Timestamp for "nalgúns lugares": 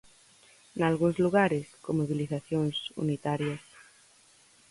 0.79-1.65